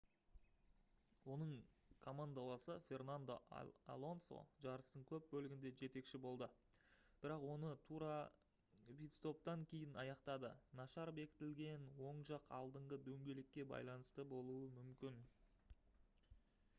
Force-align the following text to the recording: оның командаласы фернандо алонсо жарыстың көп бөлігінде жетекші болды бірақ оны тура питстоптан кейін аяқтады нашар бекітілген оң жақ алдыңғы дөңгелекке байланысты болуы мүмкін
оның 1.33 1.49
командаласы 2.05 2.75
фернандо 2.85 3.35
алонсо 3.95 4.39
жарыстың 4.63 5.03
көп 5.11 5.27
бөлігінде 5.35 5.73
жетекші 5.83 6.21
болды 6.25 6.47
бірақ 7.27 7.45
оны 7.55 7.69
тура 7.91 8.15
питстоптан 8.89 9.67
кейін 9.75 9.95
аяқтады 10.07 10.51
нашар 10.83 11.13
бекітілген 11.21 11.87
оң 12.09 12.25
жақ 12.33 12.49
алдыңғы 12.63 13.01
дөңгелекке 13.11 13.69
байланысты 13.77 14.27
болуы 14.35 14.65
мүмкін 14.83 15.25